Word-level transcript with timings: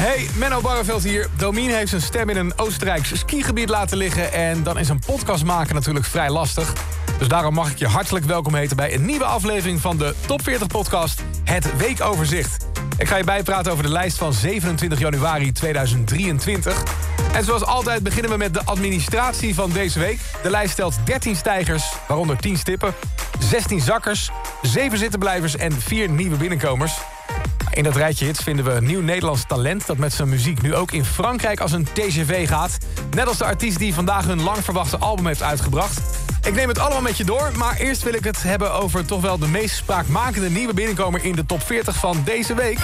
Hey, 0.00 0.28
Menno 0.34 0.60
Barreveld 0.60 1.02
hier. 1.02 1.28
Domien 1.36 1.70
heeft 1.70 1.88
zijn 1.88 2.02
stem 2.02 2.28
in 2.28 2.36
een 2.36 2.58
Oostenrijks 2.58 3.18
skigebied 3.18 3.68
laten 3.68 3.96
liggen... 3.96 4.32
en 4.32 4.62
dan 4.62 4.78
is 4.78 4.88
een 4.88 5.02
podcast 5.06 5.44
maken 5.44 5.74
natuurlijk 5.74 6.06
vrij 6.06 6.30
lastig. 6.30 6.72
Dus 7.18 7.28
daarom 7.28 7.54
mag 7.54 7.70
ik 7.70 7.78
je 7.78 7.86
hartelijk 7.86 8.24
welkom 8.24 8.54
heten 8.54 8.76
bij 8.76 8.94
een 8.94 9.04
nieuwe 9.04 9.24
aflevering 9.24 9.80
van 9.80 9.96
de 9.96 10.14
Top 10.26 10.42
40 10.42 10.66
podcast, 10.66 11.22
Het 11.44 11.76
Weekoverzicht. 11.76 12.66
Ik 12.98 13.08
ga 13.08 13.16
je 13.16 13.24
bijpraten 13.24 13.72
over 13.72 13.84
de 13.84 13.90
lijst 13.90 14.18
van 14.18 14.32
27 14.32 14.98
januari 14.98 15.52
2023. 15.52 16.82
En 17.32 17.44
zoals 17.44 17.64
altijd 17.64 18.02
beginnen 18.02 18.30
we 18.30 18.36
met 18.36 18.54
de 18.54 18.64
administratie 18.64 19.54
van 19.54 19.70
deze 19.70 19.98
week. 19.98 20.20
De 20.42 20.50
lijst 20.50 20.72
stelt 20.72 20.94
13 21.04 21.36
stijgers, 21.36 21.92
waaronder 22.08 22.36
10 22.36 22.56
stippen, 22.56 22.94
16 23.38 23.80
zakkers, 23.80 24.30
7 24.62 24.98
zittenblijvers 24.98 25.56
en 25.56 25.72
4 25.72 26.10
nieuwe 26.10 26.36
binnenkomers. 26.36 26.92
In 27.72 27.82
dat 27.82 27.96
rijtje 27.96 28.24
hits 28.24 28.42
vinden 28.42 28.64
we 28.64 28.70
een 28.70 28.84
nieuw 28.84 29.00
Nederlands 29.00 29.44
talent... 29.46 29.86
dat 29.86 29.96
met 29.96 30.12
zijn 30.12 30.28
muziek 30.28 30.62
nu 30.62 30.74
ook 30.74 30.92
in 30.92 31.04
Frankrijk 31.04 31.60
als 31.60 31.72
een 31.72 31.86
TGV 31.92 32.48
gaat. 32.48 32.78
Net 33.10 33.26
als 33.26 33.38
de 33.38 33.44
artiest 33.44 33.78
die 33.78 33.94
vandaag 33.94 34.26
hun 34.26 34.42
lang 34.42 34.64
verwachte 34.64 34.98
album 34.98 35.26
heeft 35.26 35.42
uitgebracht. 35.42 36.00
Ik 36.42 36.54
neem 36.54 36.68
het 36.68 36.78
allemaal 36.78 37.00
met 37.00 37.16
je 37.16 37.24
door, 37.24 37.50
maar 37.56 37.76
eerst 37.76 38.02
wil 38.02 38.14
ik 38.14 38.24
het 38.24 38.42
hebben 38.42 38.72
over 38.72 39.04
toch 39.04 39.20
wel 39.20 39.38
de 39.38 39.48
meest 39.48 39.76
spraakmakende 39.76 40.50
nieuwe 40.50 40.74
binnenkomer 40.74 41.24
in 41.24 41.34
de 41.34 41.46
top 41.46 41.62
40 41.62 41.96
van 41.96 42.22
deze 42.24 42.54
week. 42.54 42.78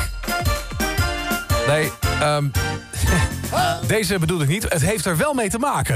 Nee, 1.66 1.90
um, 2.22 2.50
deze 3.86 4.18
bedoel 4.18 4.40
ik 4.40 4.48
niet. 4.48 4.62
Het 4.68 4.82
heeft 4.82 5.04
er 5.04 5.16
wel 5.16 5.34
mee 5.34 5.50
te 5.50 5.58
maken. 5.58 5.94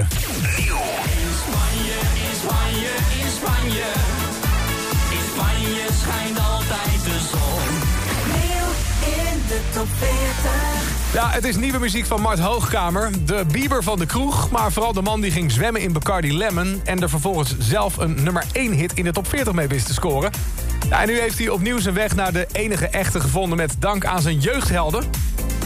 In 5.11 5.27
Spanje, 5.33 5.87
schijnt 6.03 6.50
de 9.51 9.61
top 9.73 9.87
40. 9.99 11.13
Ja, 11.13 11.31
het 11.31 11.45
is 11.45 11.57
nieuwe 11.57 11.79
muziek 11.79 12.07
van 12.07 12.21
Mart 12.21 12.39
Hoogkamer. 12.39 13.11
De 13.27 13.45
Bieber 13.53 13.83
van 13.83 13.99
de 13.99 14.07
kroeg, 14.07 14.51
maar 14.51 14.73
vooral 14.73 14.93
de 14.93 15.03
man 15.03 15.21
die 15.21 15.31
ging 15.31 15.53
zwemmen 15.53 15.81
in 15.81 15.93
Bacardi 15.93 16.37
Lemon... 16.37 16.81
en 16.85 17.03
er 17.03 17.09
vervolgens 17.09 17.59
zelf 17.59 17.97
een 17.97 18.23
nummer 18.23 18.45
1 18.53 18.73
hit 18.73 18.93
in 18.95 19.05
de 19.05 19.13
top 19.13 19.29
40 19.29 19.53
mee 19.53 19.67
wist 19.67 19.87
te 19.87 19.93
scoren. 19.93 20.31
Ja, 20.89 21.01
en 21.01 21.07
nu 21.07 21.21
heeft 21.21 21.39
hij 21.39 21.49
opnieuw 21.49 21.79
zijn 21.79 21.95
weg 21.95 22.15
naar 22.15 22.33
de 22.33 22.47
enige 22.53 22.89
echte 22.89 23.21
gevonden... 23.21 23.57
met 23.57 23.77
dank 23.79 24.05
aan 24.05 24.23
zijn 24.23 24.39
jeugdhelden. 24.39 25.05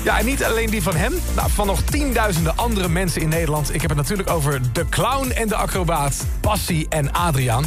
Ja, 0.04 0.18
en 0.18 0.26
niet 0.26 0.44
alleen 0.44 0.70
die 0.70 0.82
van 0.82 0.96
hem, 0.96 1.12
van 1.34 1.66
nog 1.66 1.82
tienduizenden 1.82 2.56
andere 2.56 2.88
mensen 2.88 3.20
in 3.20 3.28
Nederland. 3.28 3.74
Ik 3.74 3.80
heb 3.80 3.90
het 3.90 3.98
natuurlijk 3.98 4.30
over 4.30 4.60
de 4.72 4.88
clown 4.88 5.30
en 5.30 5.48
de 5.48 5.56
acrobaat, 5.56 6.26
Passie 6.40 6.86
en 6.88 7.12
Adriaan. 7.12 7.64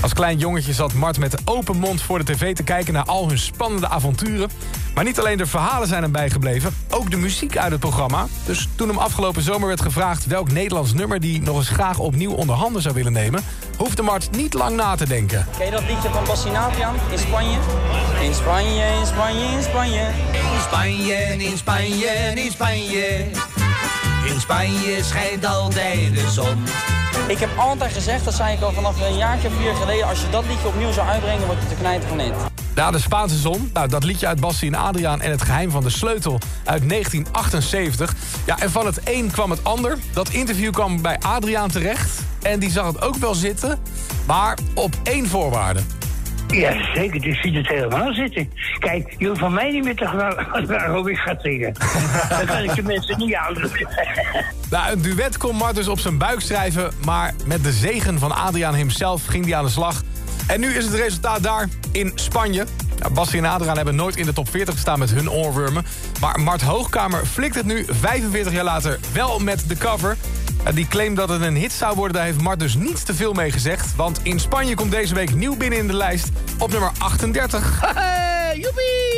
Als 0.00 0.12
klein 0.12 0.38
jongetje 0.38 0.72
zat 0.72 0.92
Mart 0.92 1.18
met 1.18 1.36
open 1.44 1.76
mond 1.76 2.02
voor 2.02 2.18
de 2.18 2.24
tv 2.24 2.54
te 2.54 2.62
kijken 2.62 2.92
naar 2.92 3.04
al 3.04 3.28
hun 3.28 3.38
spannende 3.38 3.88
avonturen. 3.88 4.50
Maar 4.94 5.04
niet 5.04 5.18
alleen 5.18 5.36
de 5.36 5.46
verhalen 5.46 5.88
zijn 5.88 6.02
hem 6.02 6.12
bijgebleven, 6.12 6.74
ook 6.90 7.10
de 7.10 7.16
muziek 7.16 7.56
uit 7.56 7.70
het 7.70 7.80
programma. 7.80 8.26
Dus 8.44 8.68
toen 8.74 8.88
hem 8.88 8.98
afgelopen 8.98 9.42
zomer 9.42 9.68
werd 9.68 9.80
gevraagd 9.80 10.26
welk 10.26 10.52
Nederlands 10.52 10.92
nummer... 10.92 11.20
die 11.20 11.42
nog 11.42 11.56
eens 11.56 11.68
graag 11.68 11.98
opnieuw 11.98 12.32
onder 12.32 12.56
handen 12.56 12.82
zou 12.82 12.94
willen 12.94 13.12
nemen... 13.12 13.44
hoefde 13.76 14.02
Mart 14.02 14.30
niet 14.30 14.54
lang 14.54 14.76
na 14.76 14.94
te 14.94 15.06
denken. 15.06 15.46
Ken 15.56 15.66
je 15.66 15.72
dat 15.72 15.84
liedje 15.88 16.08
van 16.08 16.24
Bassinatrian 16.24 16.94
in 17.10 17.18
Spanje? 17.18 17.58
In 18.20 18.34
Spanje, 18.34 18.84
in 19.00 19.06
Spanje, 19.06 19.44
in 19.44 19.62
Spanje. 19.62 20.08
In 20.32 20.60
Spanje, 20.68 21.14
in 21.38 21.56
Spanje, 21.56 22.32
in 22.34 22.50
Spanje. 22.50 23.26
In 24.26 24.40
Spanje 24.40 24.98
schijnt 25.02 25.46
altijd 25.46 26.14
de 26.14 26.30
zon. 26.30 26.64
Ik 27.28 27.38
heb 27.38 27.50
altijd 27.56 27.92
gezegd, 27.92 28.24
dat 28.24 28.34
zei 28.34 28.56
ik 28.56 28.62
al 28.62 28.72
vanaf 28.72 29.00
een 29.00 29.16
jaartje 29.16 29.48
of 29.48 29.54
vier 29.54 29.74
geleden... 29.74 30.06
als 30.06 30.20
je 30.20 30.28
dat 30.30 30.44
liedje 30.46 30.68
opnieuw 30.68 30.92
zou 30.92 31.08
uitbrengen, 31.08 31.46
word 31.46 31.58
je 31.62 31.68
te 31.68 31.74
knijten 31.74 32.08
van 32.08 32.16
net. 32.16 32.32
Ja, 32.74 32.90
de 32.90 32.98
Spaanse 32.98 33.36
zon. 33.36 33.70
Nou, 33.72 33.88
dat 33.88 34.04
liedje 34.04 34.26
uit 34.26 34.40
Bassie 34.40 34.72
en 34.72 34.78
Adriaan 34.78 35.20
en 35.20 35.30
het 35.30 35.42
geheim 35.42 35.70
van 35.70 35.82
de 35.82 35.90
sleutel 35.90 36.38
uit 36.64 36.88
1978. 36.88 38.14
Ja, 38.46 38.58
en 38.58 38.70
van 38.70 38.86
het 38.86 39.00
een 39.04 39.30
kwam 39.30 39.50
het 39.50 39.64
ander. 39.64 39.98
Dat 40.12 40.28
interview 40.28 40.72
kwam 40.72 41.02
bij 41.02 41.18
Adriaan 41.18 41.70
terecht. 41.70 42.22
En 42.42 42.58
die 42.58 42.70
zag 42.70 42.86
het 42.86 43.02
ook 43.02 43.16
wel 43.16 43.34
zitten, 43.34 43.78
maar 44.26 44.58
op 44.74 44.94
één 45.02 45.26
voorwaarde. 45.26 45.80
Ja, 46.48 46.94
zeker. 46.94 47.20
Die 47.20 47.34
ziet 47.34 47.54
het 47.54 47.68
helemaal 47.68 48.12
zitten. 48.12 48.52
Kijk, 48.78 49.14
je 49.18 49.26
hoeft 49.26 49.40
van 49.40 49.52
mij 49.52 49.70
niet 49.70 49.84
meer 49.84 49.96
te 49.96 50.08
vragen 50.08 50.66
waarom 50.66 51.08
ik 51.08 51.16
ga 51.16 51.34
zingen. 51.38 51.72
Dan 52.28 52.46
kan 52.46 52.62
ik 52.62 52.74
de 52.74 52.82
mensen 52.82 53.18
niet 53.18 53.34
houden. 53.34 53.70
Nou, 54.70 54.92
een 54.92 55.02
duet 55.02 55.36
kon 55.36 55.56
Mart 55.56 55.74
dus 55.74 55.88
op 55.88 55.98
zijn 55.98 56.18
buik 56.18 56.40
schrijven... 56.40 56.92
maar 57.04 57.34
met 57.44 57.62
de 57.62 57.72
zegen 57.72 58.18
van 58.18 58.34
Adriaan 58.34 58.74
hemzelf 58.74 59.26
ging 59.26 59.44
hij 59.44 59.56
aan 59.56 59.64
de 59.64 59.70
slag... 59.70 60.02
En 60.46 60.60
nu 60.60 60.74
is 60.74 60.84
het 60.84 60.94
resultaat 60.94 61.42
daar 61.42 61.68
in 61.92 62.12
Spanje. 62.14 62.66
Nou, 62.98 63.28
en 63.32 63.44
Adriaan 63.44 63.76
hebben 63.76 63.94
nooit 63.94 64.16
in 64.16 64.26
de 64.26 64.32
top 64.32 64.50
40 64.50 64.74
gestaan 64.74 64.98
met 64.98 65.10
hun 65.10 65.30
oorwormen. 65.30 65.86
Maar 66.20 66.40
Mart 66.40 66.62
Hoogkamer 66.62 67.26
flikt 67.26 67.54
het 67.54 67.66
nu 67.66 67.84
45 67.88 68.52
jaar 68.52 68.64
later 68.64 68.98
wel 69.12 69.38
met 69.38 69.64
de 69.68 69.76
cover. 69.76 70.16
Die 70.74 70.88
claim 70.88 71.14
dat 71.14 71.28
het 71.28 71.42
een 71.42 71.56
hit 71.56 71.72
zou 71.72 71.96
worden, 71.96 72.16
daar 72.16 72.24
heeft 72.24 72.40
Mart 72.40 72.60
dus 72.60 72.74
niets 72.74 73.02
te 73.02 73.14
veel 73.14 73.32
mee 73.32 73.50
gezegd. 73.50 73.96
Want 73.96 74.20
in 74.22 74.40
Spanje 74.40 74.74
komt 74.74 74.90
deze 74.90 75.14
week 75.14 75.34
nieuw 75.34 75.56
binnen 75.56 75.78
in 75.78 75.86
de 75.86 75.96
lijst 75.96 76.28
op 76.58 76.70
nummer 76.70 76.90
38. 76.98 77.80
Hey, 78.46 78.58
joepie! 78.58 79.15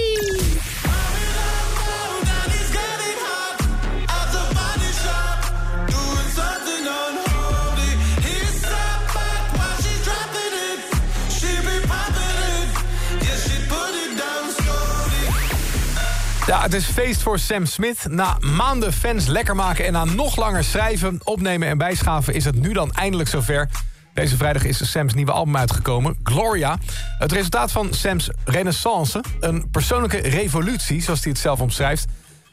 Ja, 16.48 16.62
het 16.62 16.74
is 16.74 16.84
feest 16.84 17.22
voor 17.22 17.38
Sam 17.38 17.66
Smith. 17.66 18.06
Na 18.10 18.36
maanden 18.40 18.92
fans 18.92 19.26
lekker 19.26 19.56
maken 19.56 19.86
en 19.86 19.92
na 19.92 20.04
nog 20.04 20.36
langer 20.36 20.64
schrijven, 20.64 21.20
opnemen 21.24 21.68
en 21.68 21.78
bijschaven... 21.78 22.34
is 22.34 22.44
het 22.44 22.60
nu 22.60 22.72
dan 22.72 22.92
eindelijk 22.92 23.28
zover. 23.28 23.68
Deze 24.14 24.36
vrijdag 24.36 24.64
is 24.64 24.90
Sam's 24.90 25.14
nieuwe 25.14 25.32
album 25.32 25.56
uitgekomen, 25.56 26.16
Gloria. 26.22 26.78
Het 27.18 27.32
resultaat 27.32 27.72
van 27.72 27.94
Sam's 27.94 28.30
renaissance, 28.44 29.24
een 29.40 29.70
persoonlijke 29.70 30.16
revolutie... 30.16 31.02
zoals 31.02 31.22
hij 31.22 31.30
het 31.32 31.40
zelf 31.40 31.60
omschrijft. 31.60 32.06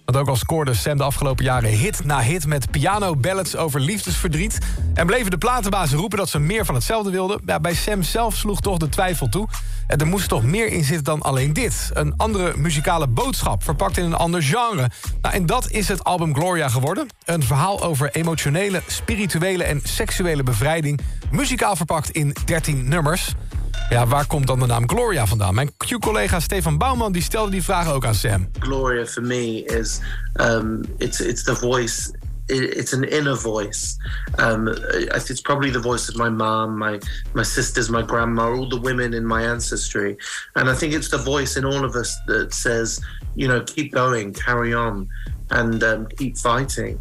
Want 0.05 0.17
ook 0.17 0.27
al 0.27 0.35
scoorde 0.35 0.73
Sam 0.73 0.97
de 0.97 1.03
afgelopen 1.03 1.43
jaren 1.43 1.69
hit 1.69 2.05
na 2.05 2.21
hit... 2.21 2.47
met 2.47 2.71
piano-ballads 2.71 3.55
over 3.55 3.79
liefdesverdriet... 3.79 4.57
en 4.93 5.05
bleven 5.05 5.31
de 5.31 5.38
platenbazen 5.38 5.97
roepen 5.97 6.17
dat 6.17 6.29
ze 6.29 6.39
meer 6.39 6.66
van 6.66 6.75
hetzelfde 6.75 7.11
wilden... 7.11 7.41
Ja, 7.45 7.59
bij 7.59 7.73
Sam 7.73 8.03
zelf 8.03 8.35
sloeg 8.35 8.61
toch 8.61 8.77
de 8.77 8.89
twijfel 8.89 9.29
toe... 9.29 9.47
En 9.88 9.99
er 9.99 10.07
moest 10.07 10.27
toch 10.29 10.43
meer 10.43 10.67
in 10.67 10.83
zitten 10.83 11.03
dan 11.03 11.21
alleen 11.21 11.53
dit. 11.53 11.89
Een 11.93 12.13
andere 12.17 12.53
muzikale 12.57 13.07
boodschap, 13.07 13.63
verpakt 13.63 13.97
in 13.97 14.05
een 14.05 14.13
ander 14.13 14.43
genre. 14.43 14.89
Nou, 15.21 15.35
en 15.35 15.45
dat 15.45 15.71
is 15.71 15.88
het 15.88 16.03
album 16.03 16.35
Gloria 16.35 16.69
geworden. 16.69 17.07
Een 17.25 17.43
verhaal 17.43 17.83
over 17.83 18.09
emotionele, 18.11 18.81
spirituele 18.87 19.63
en 19.63 19.81
seksuele 19.83 20.43
bevrijding... 20.43 20.99
muzikaal 21.31 21.75
verpakt 21.75 22.09
in 22.09 22.35
13 22.45 22.87
nummers. 22.87 23.33
Ja, 23.89 24.07
waar 24.07 24.27
komt 24.27 24.47
dan 24.47 24.59
de 24.59 24.65
naam 24.65 24.89
Gloria 24.89 25.25
vandaan? 25.25 25.53
Mijn 25.53 25.77
Q-collega 25.77 26.39
Stefan 26.39 26.77
Bouwman 26.77 27.11
die 27.11 27.21
stelde 27.21 27.51
die 27.51 27.63
vraag 27.63 27.91
ook 27.91 28.05
aan 28.05 28.15
Sam. 28.15 28.49
Gloria 28.59 29.05
for 29.05 29.23
me 29.23 29.63
is 29.63 29.99
um, 30.41 30.81
it's 30.97 31.19
it's 31.19 31.43
the 31.43 31.55
voice 31.55 32.11
it's 32.47 32.93
an 32.93 33.03
inner 33.03 33.35
voice. 33.35 33.97
Um, 34.37 34.67
it's 34.67 35.41
probably 35.41 35.71
the 35.71 35.79
voice 35.79 36.09
of 36.09 36.15
my 36.15 36.29
mom, 36.29 36.77
my 36.77 36.99
my 37.33 37.43
sisters, 37.43 37.89
my 37.89 38.03
grandma, 38.03 38.49
all 38.49 38.69
the 38.69 38.79
women 38.79 39.13
in 39.13 39.25
my 39.25 39.43
ancestry, 39.43 40.17
and 40.55 40.69
I 40.69 40.75
think 40.75 40.93
it's 40.93 41.09
the 41.09 41.17
voice 41.17 41.57
in 41.57 41.66
all 41.66 41.83
of 41.83 41.95
us 41.95 42.16
that 42.28 42.53
says, 42.53 42.99
you 43.35 43.47
know, 43.47 43.61
keep 43.63 43.91
going, 43.91 44.33
carry 44.33 44.73
on, 44.73 45.09
and 45.49 45.83
um, 45.83 46.07
keep 46.17 46.37
fighting. 46.37 46.99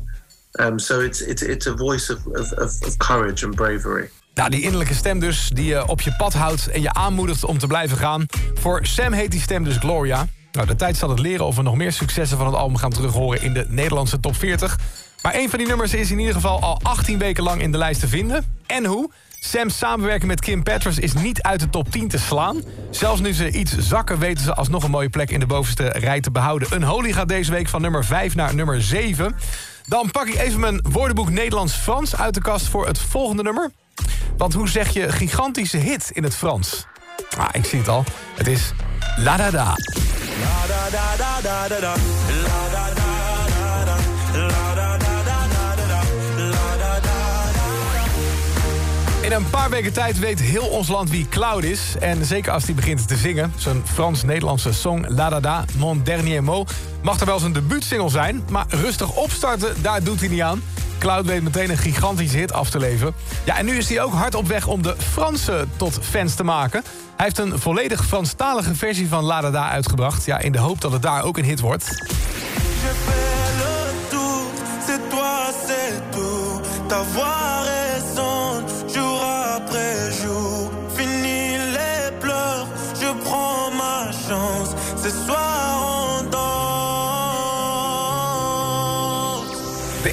Um, 0.58 0.78
so 0.78 1.00
it's 1.00 1.20
it's 1.20 1.42
it's 1.42 1.66
a 1.66 1.74
voice 1.74 2.08
of, 2.10 2.26
of, 2.28 2.52
of 2.58 2.98
courage 2.98 3.42
and 3.42 3.54
bravery. 3.54 4.08
Nou, 4.34 4.50
die 4.50 4.60
innerlijke 4.60 4.94
stem 4.94 5.18
dus, 5.18 5.50
die 5.52 5.64
je 5.64 5.86
op 5.86 6.00
je 6.00 6.14
pad 6.16 6.32
houdt 6.32 6.68
en 6.68 6.82
je 6.82 6.92
aanmoedigt 6.92 7.44
om 7.44 7.58
te 7.58 7.66
blijven 7.66 7.96
gaan. 7.96 8.26
Voor 8.54 8.86
Sam 8.86 9.12
heet 9.12 9.30
die 9.30 9.40
stem 9.40 9.64
dus 9.64 9.76
Gloria. 9.76 10.26
Nou, 10.52 10.66
de 10.66 10.76
tijd 10.76 10.96
zal 10.96 11.08
het 11.08 11.18
leren 11.18 11.46
of 11.46 11.56
we 11.56 11.62
nog 11.62 11.76
meer 11.76 11.92
successen 11.92 12.36
van 12.36 12.46
het 12.46 12.54
album 12.54 12.76
gaan 12.76 12.90
terughoren 12.90 13.42
in 13.42 13.54
de 13.54 13.66
Nederlandse 13.68 14.20
top 14.20 14.36
40. 14.36 14.78
Maar 15.22 15.34
een 15.34 15.50
van 15.50 15.58
die 15.58 15.68
nummers 15.68 15.94
is 15.94 16.10
in 16.10 16.18
ieder 16.18 16.34
geval 16.34 16.60
al 16.60 16.80
18 16.82 17.18
weken 17.18 17.42
lang 17.42 17.62
in 17.62 17.72
de 17.72 17.78
lijst 17.78 18.00
te 18.00 18.08
vinden. 18.08 18.44
En 18.66 18.84
hoe? 18.84 19.10
Sam's 19.40 19.78
samenwerking 19.78 20.30
met 20.30 20.40
Kim 20.40 20.62
Petras 20.62 20.98
is 20.98 21.12
niet 21.12 21.42
uit 21.42 21.60
de 21.60 21.70
top 21.70 21.90
10 21.90 22.08
te 22.08 22.18
slaan. 22.18 22.62
Zelfs 22.90 23.20
nu 23.20 23.32
ze 23.32 23.50
iets 23.50 23.76
zakken 23.78 24.18
weten 24.18 24.44
ze 24.44 24.54
alsnog 24.54 24.84
een 24.84 24.90
mooie 24.90 25.10
plek 25.10 25.30
in 25.30 25.40
de 25.40 25.46
bovenste 25.46 25.88
rij 25.88 26.20
te 26.20 26.30
behouden. 26.30 26.68
Een 26.74 26.82
holy 26.82 27.12
gaat 27.12 27.28
deze 27.28 27.50
week 27.50 27.68
van 27.68 27.80
nummer 27.82 28.04
5 28.04 28.34
naar 28.34 28.54
nummer 28.54 28.82
7. 28.82 29.34
Dan 29.86 30.10
pak 30.10 30.26
ik 30.26 30.34
even 30.34 30.60
mijn 30.60 30.84
woordenboek 30.90 31.30
Nederlands-Frans 31.30 32.16
uit 32.16 32.34
de 32.34 32.40
kast 32.40 32.66
voor 32.66 32.86
het 32.86 32.98
volgende 32.98 33.42
nummer. 33.42 33.70
Want 34.36 34.52
hoe 34.52 34.68
zeg 34.68 34.88
je 34.92 35.12
gigantische 35.12 35.76
hit 35.76 36.10
in 36.12 36.22
het 36.22 36.36
Frans? 36.36 36.86
Ah, 37.38 37.48
ik 37.52 37.64
zie 37.64 37.78
het 37.78 37.88
al. 37.88 38.04
Het 38.34 38.46
is 38.46 38.72
La 39.16 39.36
Da 39.36 39.50
Da. 39.50 39.64
La 39.64 40.66
da 40.68 40.90
da 40.90 41.40
da 41.42 41.68
da 41.68 41.80
da. 41.80 41.94
La 42.42 42.68
da 42.72 42.90
da. 42.94 43.14
In 49.24 49.32
een 49.32 49.50
paar 49.50 49.70
weken 49.70 49.92
tijd 49.92 50.18
weet 50.18 50.40
heel 50.40 50.66
ons 50.66 50.88
land 50.88 51.10
wie 51.10 51.28
Cloud 51.28 51.62
is. 51.62 51.80
En 52.00 52.24
zeker 52.24 52.52
als 52.52 52.64
hij 52.64 52.74
begint 52.74 53.08
te 53.08 53.16
zingen. 53.16 53.52
Zijn 53.56 53.82
Frans-Nederlandse 53.92 54.72
song 54.72 55.04
La 55.08 55.28
Da 55.28 55.40
Da, 55.40 55.64
Mon 55.76 56.02
Dernier 56.02 56.42
Mot... 56.44 56.72
mag 57.02 57.20
er 57.20 57.26
wel 57.26 57.38
zijn 57.38 57.52
debuutsingle 57.52 58.08
zijn. 58.08 58.44
Maar 58.50 58.66
rustig 58.68 59.16
opstarten, 59.16 59.82
daar 59.82 60.02
doet 60.02 60.20
hij 60.20 60.28
niet 60.28 60.40
aan. 60.40 60.62
Cloud 61.04 61.26
weet 61.26 61.42
meteen 61.42 61.70
een 61.70 61.76
gigantische 61.76 62.36
hit 62.36 62.52
af 62.52 62.70
te 62.70 62.78
leveren. 62.78 63.14
Ja, 63.44 63.58
en 63.58 63.64
nu 63.64 63.76
is 63.76 63.88
hij 63.88 64.02
ook 64.02 64.12
hard 64.12 64.34
op 64.34 64.46
weg 64.46 64.66
om 64.66 64.82
de 64.82 64.94
Fransen 64.98 65.70
tot 65.76 65.98
fans 66.02 66.34
te 66.34 66.44
maken. 66.44 66.82
Hij 67.16 67.24
heeft 67.24 67.38
een 67.38 67.58
volledig 67.58 68.06
Franstalige 68.06 68.74
versie 68.74 69.08
van 69.08 69.24
La 69.24 69.40
Da 69.40 69.50
Da 69.50 69.70
uitgebracht. 69.70 70.24
Ja, 70.24 70.38
in 70.38 70.52
de 70.52 70.58
hoop 70.58 70.80
dat 70.80 70.92
het 70.92 71.02
daar 71.02 71.22
ook 71.22 71.38
een 71.38 71.44
hit 71.44 71.60
wordt. 71.60 71.84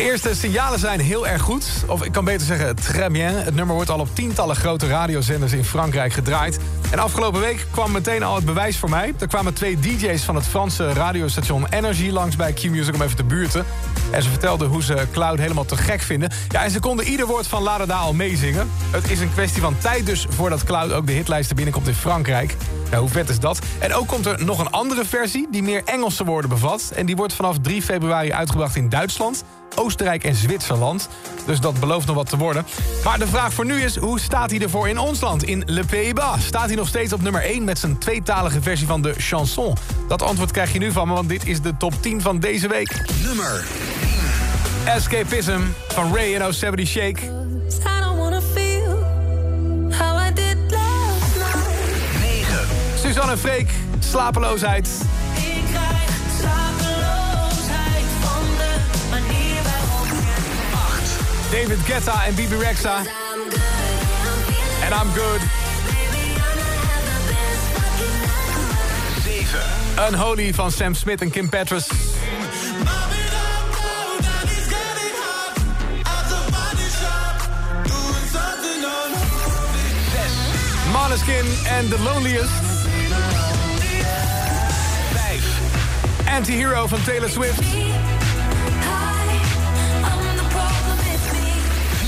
Eerste 0.01 0.35
signalen 0.35 0.79
zijn 0.79 0.99
heel 0.99 1.27
erg 1.27 1.41
goed. 1.41 1.65
Of 1.87 2.03
ik 2.03 2.11
kan 2.11 2.25
beter 2.25 2.45
zeggen, 2.47 2.75
très 2.75 3.11
bien. 3.11 3.43
Het 3.43 3.55
nummer 3.55 3.75
wordt 3.75 3.89
al 3.89 3.99
op 3.99 4.15
tientallen 4.15 4.55
grote 4.55 4.87
radiozenders 4.87 5.51
in 5.51 5.63
Frankrijk 5.63 6.13
gedraaid. 6.13 6.59
En 6.91 6.99
afgelopen 6.99 7.39
week 7.39 7.65
kwam 7.71 7.91
meteen 7.91 8.23
al 8.23 8.35
het 8.35 8.45
bewijs 8.45 8.77
voor 8.77 8.89
mij. 8.89 9.13
Er 9.19 9.27
kwamen 9.27 9.53
twee 9.53 9.79
DJ's 9.79 10.23
van 10.23 10.35
het 10.35 10.47
Franse 10.47 10.93
radiostation 10.93 11.65
Energy 11.69 12.09
langs 12.09 12.35
bij 12.35 12.53
Q-Music 12.53 12.93
om 12.93 13.01
even 13.01 13.15
te 13.15 13.23
buurten. 13.23 13.65
En 14.11 14.23
ze 14.23 14.29
vertelden 14.29 14.67
hoe 14.67 14.83
ze 14.83 15.07
Cloud 15.11 15.37
helemaal 15.37 15.65
te 15.65 15.77
gek 15.77 16.01
vinden. 16.01 16.31
Ja, 16.47 16.63
en 16.63 16.71
ze 16.71 16.79
konden 16.79 17.05
ieder 17.05 17.25
woord 17.25 17.47
van 17.47 17.63
Ladada 17.63 17.97
al 17.97 18.13
meezingen. 18.13 18.69
Het 18.91 19.11
is 19.11 19.19
een 19.19 19.33
kwestie 19.33 19.61
van 19.61 19.77
tijd 19.77 20.05
dus 20.05 20.25
voordat 20.29 20.63
Cloud 20.63 20.91
ook 20.91 21.07
de 21.07 21.13
hitlijsten 21.13 21.55
binnenkomt 21.55 21.87
in 21.87 21.93
Frankrijk. 21.93 22.55
Nou, 22.91 23.03
hoe 23.03 23.11
vet 23.11 23.29
is 23.29 23.39
dat? 23.39 23.59
En 23.79 23.93
ook 23.93 24.07
komt 24.07 24.25
er 24.25 24.45
nog 24.45 24.59
een 24.59 24.69
andere 24.69 25.05
versie 25.05 25.47
die 25.51 25.63
meer 25.63 25.81
Engelse 25.85 26.23
woorden 26.23 26.49
bevat. 26.49 26.91
En 26.95 27.05
die 27.05 27.15
wordt 27.15 27.33
vanaf 27.33 27.57
3 27.61 27.81
februari 27.81 28.33
uitgebracht 28.33 28.75
in 28.75 28.89
Duitsland, 28.89 29.43
Oostenrijk 29.75 30.23
en 30.23 30.35
Zwitserland. 30.35 31.09
Dus 31.45 31.59
dat 31.59 31.79
belooft 31.79 32.07
nog 32.07 32.15
wat 32.15 32.29
te 32.29 32.37
worden. 32.37 32.65
Maar 33.03 33.19
de 33.19 33.27
vraag 33.27 33.53
voor 33.53 33.65
nu 33.65 33.81
is, 33.81 33.95
hoe 33.95 34.19
staat 34.19 34.49
hij 34.49 34.59
ervoor 34.59 34.89
in 34.89 34.97
ons 34.97 35.21
land? 35.21 35.43
In 35.43 35.63
Le 35.65 35.85
Pays-Bas 35.85 36.45
staat 36.45 36.65
hij 36.65 36.75
nog 36.75 36.87
steeds 36.87 37.13
op 37.13 37.21
nummer 37.21 37.41
1... 37.41 37.63
met 37.63 37.79
zijn 37.79 37.97
tweetalige 37.97 38.61
versie 38.61 38.87
van 38.87 39.01
de 39.01 39.13
chanson. 39.17 39.75
Dat 40.07 40.21
antwoord 40.21 40.51
krijg 40.51 40.73
je 40.73 40.79
nu 40.79 40.91
van 40.91 41.07
me, 41.07 41.13
want 41.13 41.29
dit 41.29 41.47
is 41.47 41.61
de 41.61 41.77
top 41.77 41.93
10 42.01 42.21
van 42.21 42.39
deze 42.39 42.67
week. 42.67 43.05
Nummer 43.23 43.65
10. 44.83 44.93
Escapism 44.93 45.59
van 45.87 46.15
Ray 46.15 46.35
en 46.35 46.53
070 46.53 46.87
Shake. 46.87 47.40
Suzanne 53.13 53.37
Freek, 53.37 53.69
slapeloosheid. 53.99 54.87
Ik 55.35 55.63
krijg 55.69 56.09
slapeloosheid 56.39 58.05
van 58.21 58.43
de 58.57 58.79
manier 59.09 59.61
waarop 59.63 60.07
8. 60.73 61.51
David 61.51 61.79
Guetta 61.85 62.25
en 62.25 62.35
Bibi 62.35 62.55
Rexa. 62.55 62.95
And 64.83 64.93
I'm 64.93 65.11
good. 65.13 65.41
7. 69.23 69.59
Unholy 70.09 70.53
van 70.53 70.71
Sam 70.71 70.93
Smith 70.93 71.21
en 71.21 71.29
Kim 71.29 71.49
Petras. 71.49 71.87
Maneskin 80.91 81.45
en 81.65 81.89
The 81.89 81.99
Loneliest. 82.03 82.70
Anti-Hero 86.35 86.87
van 86.87 87.03
Taylor 87.03 87.29
Swift. 87.29 87.63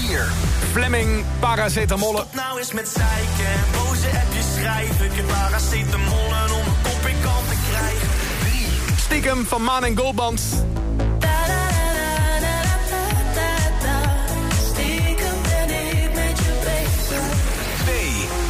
4. 0.08 0.32
Fleming, 0.72 1.26
paracetamol. 1.40 2.16
Stop 2.16 2.34
nou 2.34 2.60
eens 2.60 2.74
met 2.74 2.88
zeiken, 2.88 3.62
boze 3.72 4.08
appjes 4.08 4.46
schrijven. 4.54 5.06
Ik 5.06 5.12
heb 5.14 5.28
paracetamol 5.28 6.26
om 6.26 6.68
een 6.68 6.82
kop 6.84 7.08
in 7.08 7.16
kant 7.22 7.50
te 7.50 7.56
krijgen. 7.70 8.08
3. 8.40 8.98
Stiekem 8.98 9.46
van 9.46 9.64
Maan 9.64 9.84
en 9.84 9.98
Goldband. 9.98 10.42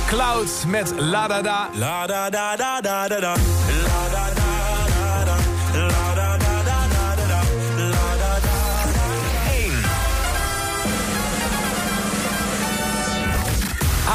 Cloud 0.07 0.63
met 0.67 0.93
La 0.97 1.27
Da 1.27 1.41
Da. 1.41 1.69
La 1.73 2.07
Da 2.07 2.29
Da 2.29 2.55
Da 2.55 2.81
Da 2.81 3.07
Da 3.07 3.19
Da. 3.19 3.35
La 3.83 4.09
Da 4.11 4.33
Da. 4.35 4.43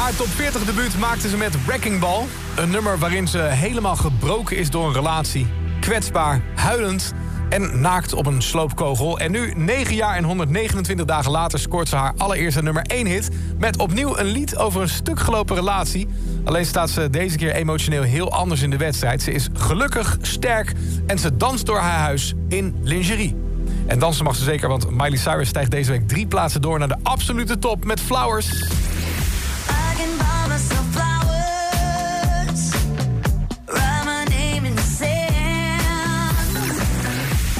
Haar 0.09 0.17
top 0.17 0.27
40 0.27 0.65
debuut 0.65 0.97
maakte 0.97 1.29
ze 1.29 1.37
met 1.37 1.65
Wrecking 1.65 1.99
Ball. 1.99 2.23
Een 2.55 2.69
nummer 2.69 2.97
waarin 2.97 3.27
ze 3.27 3.37
helemaal 3.37 3.95
gebroken 3.95 4.57
is 4.57 4.69
door 4.69 4.87
een 4.87 4.93
relatie. 4.93 5.47
Kwetsbaar, 5.79 6.41
huilend 6.55 7.13
en 7.49 7.81
naakt 7.81 8.13
op 8.13 8.25
een 8.25 8.41
sloopkogel. 8.41 9.19
En 9.19 9.31
nu, 9.31 9.53
9 9.55 9.95
jaar 9.95 10.15
en 10.15 10.23
129 10.23 11.05
dagen 11.05 11.31
later, 11.31 11.59
scoort 11.59 11.89
ze 11.89 11.95
haar 11.95 12.13
allereerste 12.17 12.61
nummer 12.61 12.83
1 12.83 13.07
hit... 13.07 13.29
met 13.57 13.77
opnieuw 13.77 14.17
een 14.17 14.25
lied 14.25 14.57
over 14.57 14.81
een 14.81 14.89
stuk 14.89 15.19
gelopen 15.19 15.55
relatie. 15.55 16.07
Alleen 16.43 16.65
staat 16.65 16.89
ze 16.89 17.09
deze 17.09 17.37
keer 17.37 17.53
emotioneel 17.53 18.03
heel 18.03 18.31
anders 18.31 18.61
in 18.61 18.69
de 18.69 18.77
wedstrijd. 18.77 19.21
Ze 19.21 19.31
is 19.31 19.47
gelukkig, 19.53 20.17
sterk 20.21 20.73
en 21.07 21.19
ze 21.19 21.37
danst 21.37 21.65
door 21.65 21.79
haar 21.79 21.99
huis 21.99 22.33
in 22.47 22.75
lingerie. 22.81 23.35
En 23.87 23.99
dansen 23.99 24.23
mag 24.23 24.35
ze 24.35 24.43
zeker, 24.43 24.69
want 24.69 24.89
Miley 24.89 25.17
Cyrus 25.17 25.47
stijgt 25.47 25.71
deze 25.71 25.91
week 25.91 26.07
drie 26.07 26.27
plaatsen 26.27 26.61
door... 26.61 26.79
naar 26.79 26.87
de 26.87 26.97
absolute 27.03 27.59
top 27.59 27.85
met 27.85 27.99
Flowers... 27.99 28.67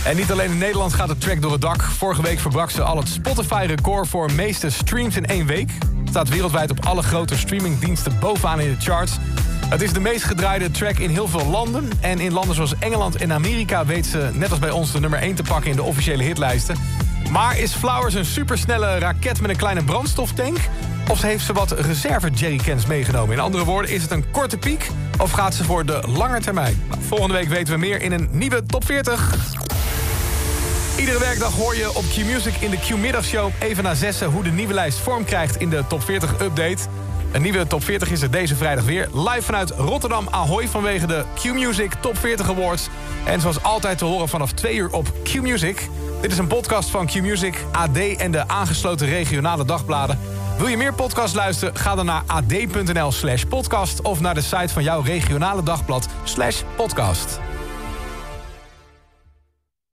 En 0.10 0.16
niet 0.16 0.32
alleen 0.32 0.51
in 0.51 0.58
Nederland 0.58 0.94
gaat 0.94 1.08
de 1.08 1.18
track 1.18 1.42
door 1.42 1.51
het 1.51 1.62
dak. 1.62 1.82
Vorige 1.82 2.22
week 2.22 2.39
verbrak 2.39 2.70
ze 2.70 2.84
al 2.84 2.98
het 2.98 3.08
Spotify-record 3.08 4.08
voor 4.08 4.32
meeste 4.32 4.70
streams 4.70 5.16
in 5.16 5.25
één 5.25 5.46
week. 5.46 5.72
Staat 6.10 6.30
wereldwijd 6.30 6.72
op 6.72 6.86
alle 6.86 7.01
grote 7.01 7.38
streamingdiensten 7.38 8.20
bovenaan 8.20 8.60
in 8.60 8.75
de 8.75 8.82
charts. 8.82 9.18
Het 9.66 9.82
is 9.82 9.94
de 9.94 10.00
meest 10.00 10.24
gedraaide 10.24 10.72
track 10.72 10.98
in 10.98 11.10
heel 11.10 11.28
veel 11.28 11.46
landen. 11.46 11.89
En 12.00 12.20
in 12.20 12.34
landen 12.34 12.56
zoals 12.56 12.74
Engeland 12.80 13.16
en 13.16 13.34
Amerika 13.34 13.86
weet 13.86 14.06
ze, 14.06 14.30
net 14.34 14.50
als 14.50 14.60
bij 14.60 14.70
ons, 14.70 14.92
de 14.92 15.00
nummer 15.00 15.20
1 15.20 15.36
te 15.36 15.44
pakken 15.44 15.70
in 15.70 15.75
de 15.75 15.84
officiële 15.84 16.24
hitlijsten. 16.24 16.75
Maar 17.32 17.58
is 17.58 17.74
Flowers 17.74 18.13
een 18.13 18.25
supersnelle 18.25 18.98
raket 18.98 19.42
met 19.42 19.50
een 19.50 19.58
kleine 19.58 19.84
brandstoftank? 19.84 20.58
Of 21.10 21.22
heeft 21.22 21.46
ze 21.46 21.54
wat 21.54 21.72
reserve 21.72 22.30
jerrycans 22.30 22.86
meegenomen? 22.86 23.36
In 23.36 23.42
andere 23.42 23.63
woorden, 23.63 23.92
is 23.92 24.01
het 24.01 24.12
een 24.12 24.32
korte 24.32 24.58
piek 24.58 24.89
of 25.18 25.32
gaat 25.32 25.56
ze 25.56 25.63
voor 25.63 25.86
de 25.86 26.04
lange 26.08 26.39
termijn? 26.39 26.84
Nou, 26.89 27.01
volgende 27.08 27.34
week 27.34 27.50
weten 27.50 27.74
we 27.74 27.80
meer 27.80 28.01
in 28.01 28.12
een 28.12 28.28
nieuwe 28.32 28.66
top 28.66 28.86
40. 28.86 29.78
Iedere 31.00 31.20
werkdag 31.20 31.53
hoor 31.53 31.75
je 31.75 31.96
op 31.96 32.03
Q-Music 32.03 32.56
in 32.56 32.70
de 32.70 32.77
Q-middagshow... 32.77 33.51
even 33.60 33.84
na 33.84 33.94
zessen 33.94 34.27
hoe 34.27 34.44
de 34.44 34.50
nieuwe 34.50 34.74
lijst 34.74 34.98
vorm 34.98 35.25
krijgt 35.25 35.56
in 35.56 35.70
de 35.70 35.84
top 35.88 36.03
40 36.03 36.32
update. 36.41 36.77
Een 37.32 37.41
nieuwe 37.41 37.68
top 37.68 37.84
40 37.84 38.12
is 38.12 38.22
er 38.22 38.32
deze 38.32 38.56
vrijdag 38.56 38.86
weer. 38.86 39.10
Live 39.13 39.41
vanuit 39.41 39.70
Rotterdam 39.70 40.27
Ahoy 40.29 40.68
vanwege 40.68 41.08
de 41.08 41.25
Q-Music 41.36 41.94
Top 41.94 42.18
40 42.18 42.50
Awards. 42.50 42.88
En 43.25 43.41
zoals 43.41 43.63
altijd 43.63 43.98
te 43.98 44.06
horen 44.06 44.29
vanaf 44.29 44.51
2 44.51 44.75
uur 44.75 44.89
op 44.91 45.13
Q-Music. 45.24 45.89
Dit 46.22 46.32
is 46.32 46.38
een 46.38 46.48
podcast 46.48 46.89
van 46.89 47.06
Q-Music, 47.06 47.56
AD 47.72 47.98
en 47.98 48.32
de 48.32 48.48
aangesloten 48.48 49.08
regionale 49.08 49.65
dagbladen. 49.65 50.20
Wil 50.58 50.68
je 50.68 50.77
meer 50.77 50.94
podcast 50.94 51.36
luisteren? 51.36 51.75
Ga 51.75 51.96
dan 51.96 52.06
naar 52.06 52.24
ad.nl 52.25 53.12
slash 53.12 53.44
podcast... 53.44 54.01
of 54.01 54.20
naar 54.20 54.34
de 54.34 54.41
site 54.41 54.74
van 54.74 54.84
jouw 54.84 55.01
regionale 55.01 55.63
dagblad 55.63 56.08
slash 56.24 56.62
podcast. 56.75 57.39